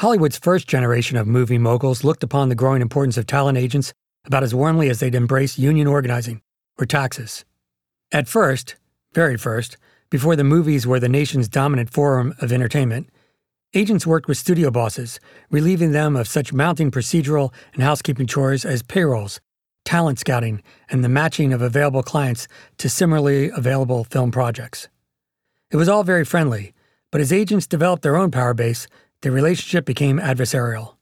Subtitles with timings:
[0.00, 3.92] Hollywood's first generation of movie moguls looked upon the growing importance of talent agents
[4.24, 6.40] about as warmly as they'd embrace union organizing
[6.78, 7.44] or taxes.
[8.10, 8.76] At first,
[9.12, 9.76] very first,
[10.08, 13.10] before the movies were the nation's dominant forum of entertainment,
[13.74, 18.82] agents worked with studio bosses, relieving them of such mounting procedural and housekeeping chores as
[18.82, 19.38] payrolls,
[19.84, 22.48] talent scouting, and the matching of available clients
[22.78, 24.88] to similarly available film projects.
[25.70, 26.72] It was all very friendly,
[27.12, 28.86] but as agents developed their own power base,
[29.22, 30.94] the relationship became adversarial.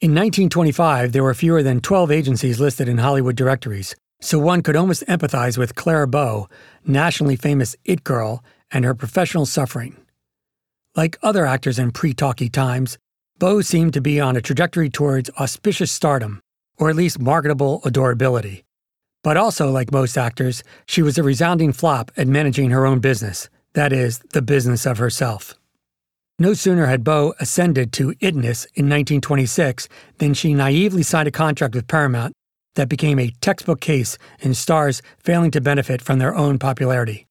[0.00, 4.76] In 1925, there were fewer than 12 agencies listed in Hollywood directories, so one could
[4.76, 6.48] almost empathize with Clara Bow,
[6.84, 9.96] nationally famous It Girl, and her professional suffering.
[10.94, 12.98] Like other actors in pre talkie times,
[13.38, 16.40] Bow seemed to be on a trajectory towards auspicious stardom,
[16.78, 18.64] or at least marketable adorability.
[19.22, 23.48] But also, like most actors, she was a resounding flop at managing her own business,
[23.74, 25.54] that is, the business of herself.
[26.38, 31.74] No sooner had Bow ascended to itness in 1926 than she naively signed a contract
[31.74, 32.34] with Paramount
[32.74, 37.26] that became a textbook case in stars failing to benefit from their own popularity.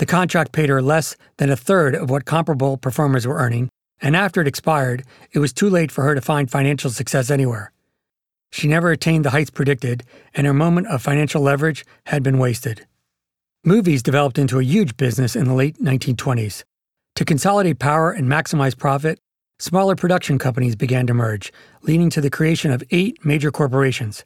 [0.00, 3.68] The contract paid her less than a third of what comparable performers were earning,
[4.02, 7.70] and after it expired, it was too late for her to find financial success anywhere.
[8.50, 10.02] She never attained the heights predicted,
[10.34, 12.84] and her moment of financial leverage had been wasted.
[13.64, 16.64] Movies developed into a huge business in the late 1920s.
[17.16, 19.20] To consolidate power and maximize profit,
[19.58, 24.24] smaller production companies began to merge, leading to the creation of eight major corporations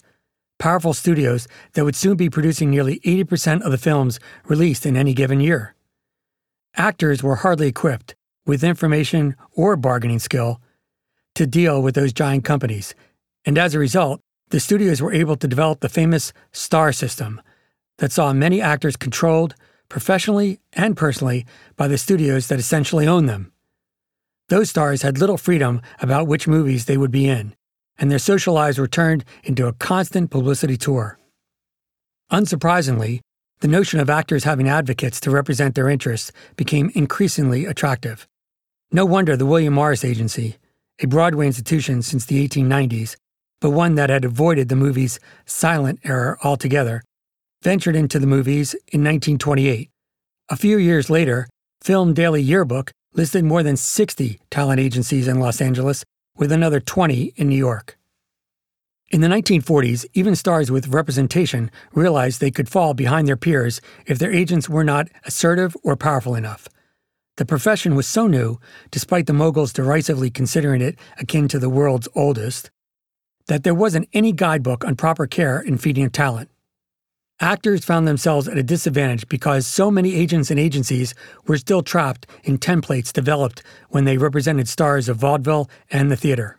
[0.59, 5.15] powerful studios that would soon be producing nearly 80% of the films released in any
[5.15, 5.75] given year.
[6.75, 10.61] Actors were hardly equipped, with information or bargaining skill,
[11.35, 12.95] to deal with those giant companies,
[13.45, 17.41] and as a result, the studios were able to develop the famous star system
[17.99, 19.55] that saw many actors controlled,
[19.89, 23.53] professionally and personally, by the studios that essentially owned them.
[24.49, 27.55] Those stars had little freedom about which movies they would be in,
[27.99, 31.19] and their social lives were turned into a constant publicity tour.
[32.31, 33.21] Unsurprisingly,
[33.61, 38.29] the notion of actors having advocates to represent their interests became increasingly attractive.
[38.93, 40.57] No wonder the William Morris Agency,
[41.03, 43.17] a Broadway institution since the 1890s,
[43.61, 47.03] but one that had avoided the movie's silent era altogether,
[47.63, 49.91] ventured into the movies in 1928.
[50.51, 51.49] A few years later,
[51.83, 56.05] Film Daily Yearbook listed more than 60 talent agencies in Los Angeles
[56.37, 57.99] with another 20 in New York.
[59.11, 64.19] In the 1940s, even stars with representation realized they could fall behind their peers if
[64.19, 66.69] their agents were not assertive or powerful enough.
[67.39, 68.59] The profession was so new,
[68.91, 72.71] despite the moguls derisively considering it akin to the world's oldest,
[73.47, 76.51] that there wasn't any guidebook on proper care in feeding of talent.
[77.41, 81.15] Actors found themselves at a disadvantage because so many agents and agencies
[81.47, 86.59] were still trapped in templates developed when they represented stars of vaudeville and the theater.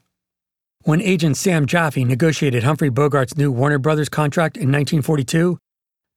[0.83, 5.57] When agent Sam Jaffe negotiated Humphrey Bogart's new Warner Brothers contract in 1942,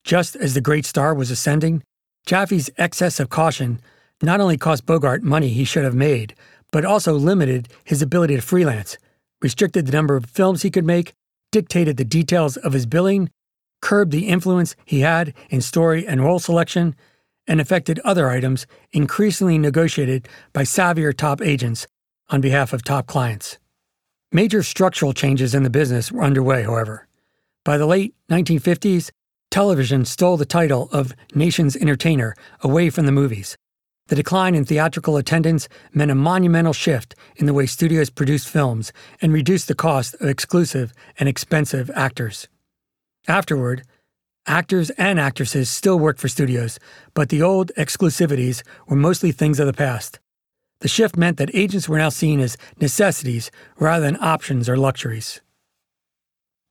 [0.05, 1.83] just as the great star was ascending,
[2.25, 3.81] Jaffe's excess of caution
[4.23, 6.37] not only cost Bogart money he should have made,
[6.71, 8.97] but also limited his ability to freelance,
[9.41, 11.15] restricted the number of films he could make,
[11.51, 13.29] dictated the details of his billing,
[13.83, 16.97] curbed the influence he had in story and role selection,
[17.47, 21.87] and affected other items increasingly negotiated by savvier top agents
[22.31, 23.59] on behalf of top clients.
[24.31, 27.07] Major structural changes in the business were underway, however.
[27.65, 29.11] By the late 1950s,
[29.51, 33.59] television stole the title of nation's entertainer away from the movies.
[34.09, 38.93] The decline in theatrical attendance meant a monumental shift in the way studios produced films
[39.21, 42.49] and reduced the cost of exclusive and expensive actors.
[43.29, 43.85] Afterward,
[44.47, 46.79] actors and actresses still worked for studios,
[47.15, 50.19] but the old exclusivities were mostly things of the past.
[50.81, 55.41] The shift meant that agents were now seen as necessities rather than options or luxuries.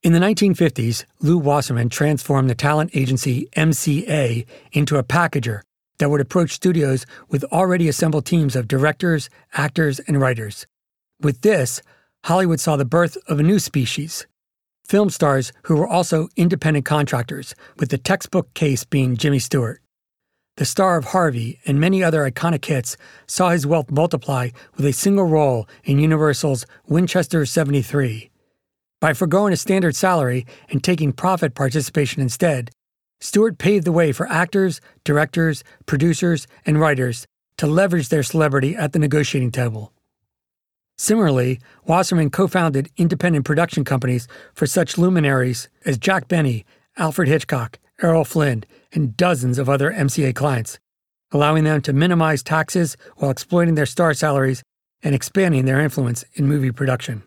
[0.04, 5.62] In the 1950s, Lew Wasserman transformed the talent agency MCA into a packager
[6.00, 10.66] that would approach studios with already assembled teams of directors, actors, and writers.
[11.22, 11.82] With this,
[12.26, 14.26] Hollywood saw the birth of a new species
[14.86, 19.82] film stars who were also independent contractors, with the textbook case being Jimmy Stewart.
[20.58, 24.92] The star of Harvey and many other iconic hits saw his wealth multiply with a
[24.94, 28.30] single role in Universal's Winchester 73.
[29.00, 32.70] By foregoing a standard salary and taking profit participation instead,
[33.20, 37.26] Stewart paved the way for actors, directors, producers, and writers
[37.58, 39.94] to leverage their celebrity at the negotiating table.
[41.02, 46.64] Similarly, Wasserman co founded independent production companies for such luminaries as Jack Benny,
[46.96, 50.78] Alfred Hitchcock, Errol Flynn, and dozens of other MCA clients,
[51.32, 54.62] allowing them to minimize taxes while exploiting their star salaries
[55.02, 57.24] and expanding their influence in movie production.